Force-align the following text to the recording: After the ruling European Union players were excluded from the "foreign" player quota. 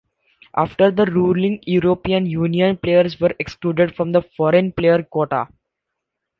After 0.55 0.89
the 0.89 1.05
ruling 1.05 1.59
European 1.63 2.25
Union 2.25 2.75
players 2.75 3.19
were 3.19 3.35
excluded 3.37 3.95
from 3.95 4.13
the 4.13 4.23
"foreign" 4.23 4.71
player 4.71 5.03
quota. 5.03 5.47